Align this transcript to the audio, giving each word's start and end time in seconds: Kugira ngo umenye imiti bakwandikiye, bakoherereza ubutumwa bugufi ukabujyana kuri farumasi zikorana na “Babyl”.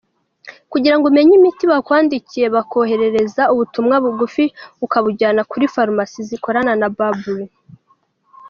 Kugira 0.71 0.95
ngo 0.97 1.05
umenye 1.11 1.33
imiti 1.39 1.63
bakwandikiye, 1.71 2.45
bakoherereza 2.55 3.41
ubutumwa 3.53 3.95
bugufi 4.03 4.43
ukabujyana 4.85 5.41
kuri 5.51 5.65
farumasi 5.73 6.19
zikorana 6.29 6.73
na 6.81 6.89
“Babyl”. 6.97 7.39